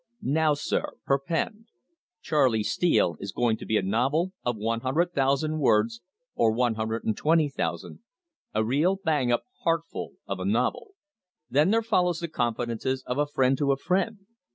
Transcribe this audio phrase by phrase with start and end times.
[0.23, 1.65] Now, sir, perpend.
[2.23, 6.01] Charley Steele is going to be a novel of one hundred thousand words
[6.33, 7.99] or one hundred and twenty thousand
[8.51, 10.95] a real bang up heartful of a novel."
[11.51, 14.25] Then there follows the confidence of a friend to a friend.